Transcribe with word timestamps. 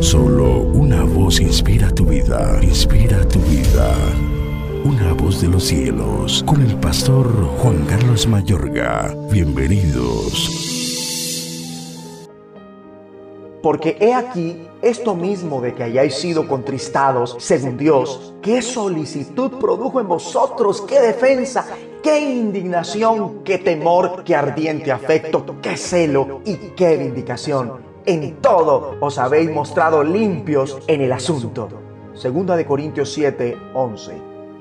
Solo 0.00 0.62
una 0.62 1.04
voz 1.04 1.40
inspira 1.40 1.90
tu 1.90 2.06
vida, 2.06 2.58
inspira 2.62 3.26
tu 3.28 3.38
vida. 3.40 3.94
Una 4.84 5.12
voz 5.12 5.40
de 5.40 5.48
los 5.48 5.64
cielos, 5.64 6.42
con 6.44 6.60
el 6.60 6.76
pastor 6.76 7.26
Juan 7.58 7.84
Carlos 7.86 8.26
Mayorga. 8.26 9.14
Bienvenidos. 9.30 10.66
Porque 13.62 13.96
he 14.00 14.12
aquí 14.12 14.66
esto 14.82 15.14
mismo 15.14 15.60
de 15.60 15.74
que 15.74 15.84
hayáis 15.84 16.16
sido 16.16 16.48
contristados, 16.48 17.36
según 17.38 17.76
Dios, 17.76 18.34
qué 18.42 18.62
solicitud 18.62 19.52
produjo 19.60 20.00
en 20.00 20.08
vosotros, 20.08 20.82
qué 20.82 21.00
defensa, 21.00 21.64
qué 22.02 22.18
indignación, 22.20 23.44
qué 23.44 23.58
temor, 23.58 24.24
qué 24.24 24.34
ardiente 24.34 24.90
afecto, 24.90 25.44
qué 25.62 25.76
celo 25.76 26.40
y 26.44 26.56
qué 26.76 26.96
vindicación. 26.96 27.85
En 28.06 28.36
todo 28.36 28.96
os 29.00 29.18
habéis 29.18 29.50
mostrado 29.50 30.04
limpios 30.04 30.78
en 30.86 31.00
el 31.00 31.12
asunto. 31.12 31.68
Segunda 32.14 32.56
de 32.56 32.64
Corintios 32.64 33.12
7, 33.12 33.58
11. 33.74 34.12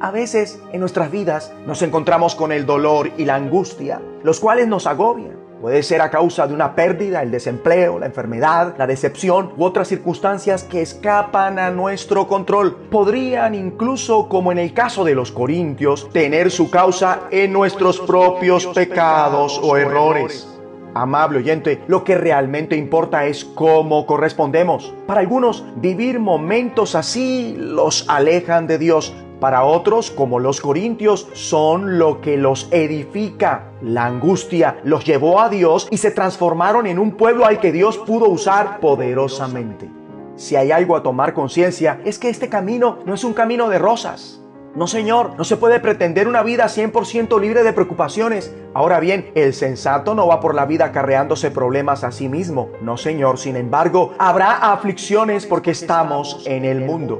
A 0.00 0.10
veces 0.10 0.60
en 0.72 0.80
nuestras 0.80 1.10
vidas 1.10 1.52
nos 1.64 1.80
encontramos 1.82 2.34
con 2.34 2.50
el 2.50 2.66
dolor 2.66 3.10
y 3.16 3.24
la 3.24 3.36
angustia, 3.36 4.02
los 4.24 4.40
cuales 4.40 4.66
nos 4.66 4.86
agobian 4.86 5.38
Puede 5.60 5.82
ser 5.82 6.00
a 6.02 6.10
causa 6.10 6.46
de 6.46 6.54
una 6.54 6.76
pérdida, 6.76 7.20
el 7.20 7.32
desempleo, 7.32 7.98
la 7.98 8.06
enfermedad, 8.06 8.76
la 8.78 8.86
decepción 8.86 9.54
u 9.56 9.64
otras 9.64 9.88
circunstancias 9.88 10.62
que 10.62 10.80
escapan 10.80 11.58
a 11.58 11.72
nuestro 11.72 12.28
control. 12.28 12.76
Podrían 12.88 13.56
incluso, 13.56 14.28
como 14.28 14.52
en 14.52 14.58
el 14.58 14.72
caso 14.72 15.02
de 15.02 15.16
los 15.16 15.32
corintios, 15.32 16.08
tener 16.12 16.52
su 16.52 16.70
causa 16.70 17.22
en 17.32 17.52
nuestros 17.52 17.98
propios 17.98 18.66
pecados 18.66 19.60
o 19.60 19.76
errores. 19.76 20.57
Amable 20.94 21.38
oyente, 21.38 21.82
lo 21.86 22.04
que 22.04 22.16
realmente 22.16 22.76
importa 22.76 23.26
es 23.26 23.44
cómo 23.44 24.06
correspondemos. 24.06 24.94
Para 25.06 25.20
algunos, 25.20 25.64
vivir 25.76 26.20
momentos 26.20 26.94
así 26.94 27.54
los 27.58 28.08
alejan 28.08 28.66
de 28.66 28.78
Dios, 28.78 29.14
para 29.40 29.62
otros, 29.62 30.10
como 30.10 30.40
los 30.40 30.60
corintios, 30.60 31.28
son 31.32 31.98
lo 31.98 32.20
que 32.20 32.36
los 32.36 32.68
edifica. 32.72 33.70
La 33.80 34.06
angustia 34.06 34.80
los 34.82 35.04
llevó 35.04 35.40
a 35.40 35.48
Dios 35.48 35.86
y 35.92 35.98
se 35.98 36.10
transformaron 36.10 36.88
en 36.88 36.98
un 36.98 37.12
pueblo 37.12 37.46
al 37.46 37.60
que 37.60 37.70
Dios 37.70 37.98
pudo 37.98 38.28
usar 38.28 38.80
poderosamente. 38.80 39.88
Si 40.34 40.56
hay 40.56 40.72
algo 40.72 40.96
a 40.96 41.04
tomar 41.04 41.34
conciencia, 41.34 42.00
es 42.04 42.18
que 42.18 42.28
este 42.28 42.48
camino 42.48 42.98
no 43.06 43.14
es 43.14 43.22
un 43.22 43.32
camino 43.32 43.68
de 43.68 43.78
rosas. 43.78 44.40
No, 44.78 44.86
Señor, 44.86 45.34
no 45.36 45.42
se 45.42 45.56
puede 45.56 45.80
pretender 45.80 46.28
una 46.28 46.44
vida 46.44 46.66
100% 46.66 47.40
libre 47.40 47.64
de 47.64 47.72
preocupaciones. 47.72 48.54
Ahora 48.74 49.00
bien, 49.00 49.32
el 49.34 49.52
sensato 49.52 50.14
no 50.14 50.28
va 50.28 50.38
por 50.38 50.54
la 50.54 50.66
vida 50.66 50.92
carreándose 50.92 51.50
problemas 51.50 52.04
a 52.04 52.12
sí 52.12 52.28
mismo. 52.28 52.70
No, 52.80 52.96
Señor, 52.96 53.38
sin 53.38 53.56
embargo, 53.56 54.14
habrá 54.20 54.52
aflicciones 54.72 55.46
porque 55.46 55.72
estamos 55.72 56.46
en 56.46 56.64
el 56.64 56.82
mundo. 56.82 57.18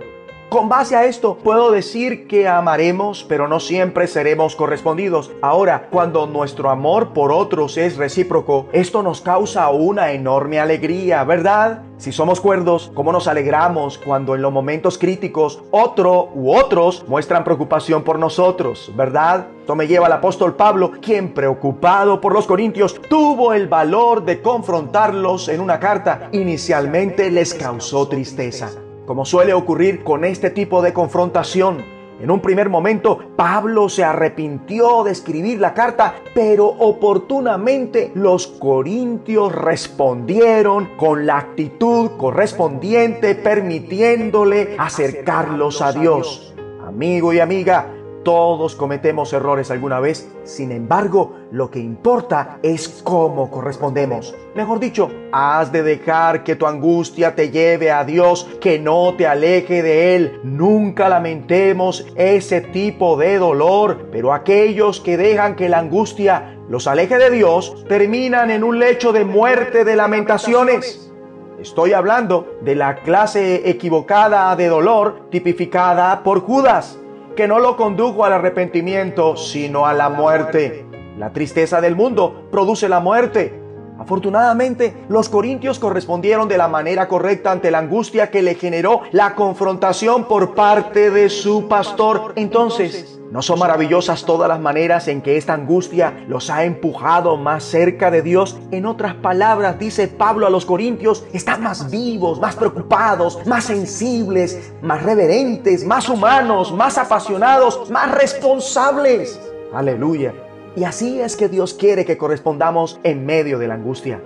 Con 0.49 0.71
base 0.71 0.97
a 0.97 1.05
esto, 1.05 1.37
puedo 1.37 1.71
decir 1.71 2.27
que 2.27 2.49
amaremos, 2.49 3.23
pero 3.23 3.49
no 3.49 3.61
siempre 3.61 4.07
seremos 4.07 4.57
correspondidos. 4.57 5.31
Ahora, 5.43 5.89
cuando 5.91 6.27
nuestro 6.27 6.71
amor 6.71 7.13
por 7.13 7.33
otros 7.33 7.77
es 7.77 7.99
recíproco, 7.99 8.67
esto 8.73 9.03
nos 9.03 9.21
causa 9.21 9.69
una 9.69 10.13
enorme 10.13 10.59
alegría, 10.59 11.23
¿verdad? 11.25 11.83
Si 11.99 12.13
somos 12.13 12.41
cuerdos, 12.41 12.91
¿cómo 12.95 13.13
nos 13.13 13.29
alegramos 13.29 13.99
cuando 13.99 14.35
en 14.35 14.41
los 14.41 14.51
momentos 14.51 14.97
críticos 14.97 15.63
otro 15.71 16.31
u 16.35 16.55
otros 16.55 17.05
muestran 17.07 17.45
preocupación 17.45 18.03
por 18.03 18.19
nosotros, 18.19 18.91
¿verdad? 18.97 19.49
Esto 19.61 19.75
me 19.75 19.87
lleva 19.87 20.07
al 20.07 20.13
apóstol 20.13 20.57
Pablo, 20.57 20.93
quien 21.03 21.35
preocupado 21.35 22.23
por 22.23 22.33
los 22.33 22.47
corintios 22.47 22.99
tuvo 23.11 23.53
el 23.53 23.69
valor 23.69 24.25
de 24.25 24.41
confrontarlos 24.41 25.51
en 25.51 25.61
una 25.61 25.79
carta. 25.79 26.31
Inicialmente 26.33 27.31
les 27.31 27.53
causó 27.53 28.09
tristeza 28.09 28.71
como 29.09 29.25
suele 29.25 29.55
ocurrir 29.55 30.05
con 30.05 30.23
este 30.23 30.51
tipo 30.51 30.83
de 30.83 30.93
confrontación. 30.93 31.83
En 32.21 32.31
un 32.31 32.41
primer 32.41 32.69
momento, 32.69 33.19
Pablo 33.37 33.89
se 33.89 34.05
arrepintió 34.05 35.03
de 35.03 35.13
escribir 35.13 35.63
la 35.63 35.73
carta, 35.73 36.17
pero 36.35 36.67
oportunamente 36.67 38.13
los 38.15 38.47
corintios 38.47 39.55
respondieron 39.55 40.91
con 40.99 41.25
la 41.25 41.39
actitud 41.39 42.19
correspondiente, 42.19 43.35
permitiéndole 43.35 44.77
acercarlos 44.77 45.81
a 45.81 45.93
Dios. 45.93 46.55
Amigo 46.87 47.33
y 47.33 47.41
amiga, 47.41 47.87
todos 48.29 48.77
cometemos 48.77 49.33
errores 49.33 49.71
alguna 49.71 50.01
vez, 50.01 50.31
sin 50.45 50.71
embargo, 50.71 51.33
lo 51.51 51.71
que 51.71 51.79
importa 51.79 52.59
es 52.63 53.01
cómo 53.03 53.51
correspondemos. 53.51 54.35
Mejor 54.55 54.81
dicho, 54.81 55.11
has 55.33 55.73
de 55.73 55.83
dejar 55.83 56.45
que 56.45 56.55
tu 56.55 56.67
angustia 56.67 57.35
te 57.35 57.51
lleve 57.51 57.91
a 57.91 58.05
Dios, 58.05 58.47
que 58.61 58.79
no 58.79 59.15
te 59.17 59.27
aleje 59.27 59.83
de 59.83 60.15
Él. 60.15 60.41
Nunca 60.45 61.09
lamentemos 61.09 62.07
ese 62.17 62.61
tipo 62.61 63.17
de 63.17 63.39
dolor, 63.39 64.11
pero 64.13 64.35
aquellos 64.35 65.01
que 65.01 65.17
dejan 65.17 65.57
que 65.57 65.71
la 65.71 65.79
angustia 65.79 66.55
los 66.69 66.87
aleje 66.87 67.17
de 67.17 67.31
Dios 67.31 67.83
terminan 67.89 68.51
en 68.51 68.63
un 68.63 68.79
lecho 68.79 69.15
de 69.15 69.25
muerte 69.25 69.87
de 69.87 69.97
lamentaciones. 69.97 71.11
Estoy 71.59 71.95
hablando 71.95 72.59
de 72.61 72.75
la 72.75 72.97
clase 72.97 73.71
equivocada 73.71 74.55
de 74.55 74.67
dolor 74.67 75.31
tipificada 75.31 76.23
por 76.23 76.41
Judas 76.41 76.99
que 77.39 77.47
no 77.47 77.61
lo 77.61 77.77
condujo 77.77 78.25
al 78.25 78.33
arrepentimiento, 78.33 79.37
sino 79.37 79.87
a 79.87 79.95
la 79.95 80.09
muerte. 80.09 80.85
La 81.17 81.33
tristeza 81.33 81.81
del 81.81 81.95
mundo 81.95 82.49
produce 82.51 82.89
la 82.89 82.99
muerte. 82.99 83.63
Afortunadamente, 83.97 85.05
los 85.09 85.29
corintios 85.29 85.79
correspondieron 85.79 86.49
de 86.49 86.59
la 86.59 86.67
manera 86.67 87.07
correcta 87.07 87.53
ante 87.53 87.71
la 87.71 87.79
angustia 87.79 88.33
que 88.33 88.43
le 88.43 88.57
generó 88.57 89.03
la 89.13 89.37
confrontación 89.37 90.25
por 90.25 90.57
parte 90.57 91.13
de 91.13 91.31
su 91.31 91.69
pastor. 91.69 92.33
Entonces, 92.35 93.18
¿No 93.31 93.43
son 93.43 93.59
maravillosas 93.59 94.25
todas 94.25 94.49
las 94.49 94.59
maneras 94.59 95.07
en 95.07 95.21
que 95.21 95.37
esta 95.37 95.53
angustia 95.53 96.25
los 96.29 96.49
ha 96.49 96.65
empujado 96.65 97.37
más 97.37 97.63
cerca 97.63 98.11
de 98.11 98.23
Dios? 98.23 98.59
En 98.71 98.87
otras 98.87 99.15
palabras, 99.17 99.79
dice 99.79 100.09
Pablo 100.09 100.47
a 100.47 100.51
los 100.51 100.65
Corintios, 100.65 101.27
están 101.35 101.63
más 101.63 101.91
vivos, 101.91 102.41
más 102.41 102.57
preocupados, 102.57 103.47
más 103.47 103.65
sensibles, 103.65 104.73
más 104.81 105.03
reverentes, 105.03 105.85
más 105.85 106.09
humanos, 106.09 106.73
más 106.73 106.97
apasionados, 106.97 107.91
más 107.91 108.11
responsables. 108.13 109.39
Aleluya. 109.75 110.33
Y 110.75 110.85
así 110.85 111.21
es 111.21 111.37
que 111.37 111.51
Dios 111.51 111.75
quiere 111.75 112.07
que 112.07 112.17
correspondamos 112.17 112.99
en 113.03 113.27
medio 113.27 113.59
de 113.59 113.69
la 113.69 113.75
angustia. 113.75 114.23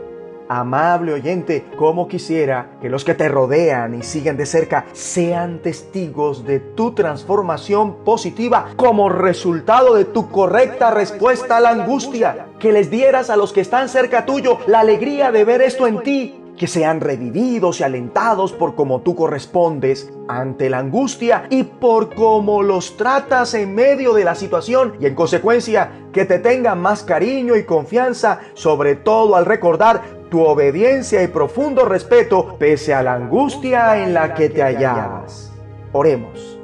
Amable 0.55 1.15
oyente, 1.15 1.65
como 1.79 2.09
quisiera 2.09 2.73
que 2.83 2.91
los 2.91 3.07
que 3.07 3.15
te 3.15 3.27
rodean 3.27 3.95
y 3.95 4.03
siguen 4.03 4.37
de 4.37 4.45
cerca 4.45 4.85
sean 4.93 5.61
testigos 5.61 6.45
de 6.45 6.61
tu 6.61 6.93
transformación 6.93 8.05
positiva 8.05 8.67
como 8.77 9.09
resultado 9.09 9.95
de 9.95 10.05
tu 10.05 10.29
correcta 10.29 10.91
respuesta 10.91 11.57
a 11.57 11.61
la 11.61 11.71
angustia. 11.71 12.49
Que 12.59 12.71
les 12.71 12.91
dieras 12.91 13.31
a 13.31 13.37
los 13.37 13.55
que 13.55 13.63
están 13.63 13.89
cerca 13.89 14.27
tuyo 14.27 14.59
la 14.67 14.81
alegría 14.81 15.33
de 15.33 15.43
ver 15.47 15.63
esto 15.63 15.87
en 15.87 16.03
ti 16.03 16.39
que 16.59 16.67
sean 16.67 17.01
revividos 17.01 17.81
y 17.81 17.85
alentados 17.85 18.53
por 18.53 18.75
cómo 18.75 19.01
tú 19.01 19.17
correspondes 19.17 20.13
ante 20.29 20.69
la 20.69 20.81
angustia 20.81 21.47
y 21.49 21.63
por 21.63 22.15
cómo 22.15 22.63
los 22.63 22.99
tratas 22.99 23.55
en 23.55 23.75
medio 23.75 24.13
de 24.13 24.25
la 24.25 24.35
situación 24.35 24.93
y 25.01 25.07
en 25.07 25.15
consecuencia 25.15 25.91
que 26.13 26.27
te 26.27 26.39
tengan 26.39 26.79
más 26.79 27.05
cariño 27.05 27.57
y 27.57 27.65
confianza, 27.65 28.41
sobre 28.53 28.97
todo 28.97 29.35
al 29.35 29.47
recordar 29.47 30.22
tu 30.33 30.41
obediencia 30.41 31.23
y 31.23 31.29
profundo 31.29 31.85
respeto 31.85 32.57
pese 32.59 32.95
a 32.95 33.03
la 33.03 33.13
angustia 33.13 34.03
en 34.03 34.15
la 34.15 34.33
que 34.33 34.49
te 34.49 34.63
hallabas. 34.63 35.53
Oremos. 35.93 36.59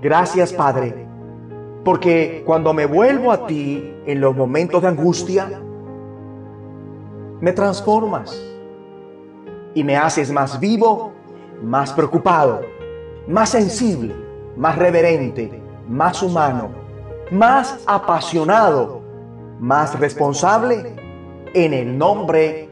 Gracias 0.00 0.52
Padre, 0.52 1.06
porque 1.84 2.42
cuando 2.44 2.74
me 2.74 2.84
vuelvo 2.84 3.30
a 3.30 3.46
ti 3.46 3.94
en 4.06 4.20
los 4.20 4.34
momentos 4.34 4.82
de 4.82 4.88
angustia, 4.88 5.62
me 7.40 7.52
transformas 7.52 8.36
y 9.72 9.84
me 9.84 9.96
haces 9.96 10.32
más 10.32 10.58
vivo, 10.58 11.12
más 11.62 11.92
preocupado, 11.92 12.62
más 13.28 13.50
sensible, 13.50 14.16
más 14.56 14.76
reverente, 14.76 15.62
más 15.88 16.24
humano, 16.24 16.70
más 17.30 17.84
apasionado, 17.86 19.00
más 19.60 19.96
responsable 20.00 20.96
en 21.54 21.72
el 21.72 21.96
nombre 21.96 22.40
de 22.40 22.71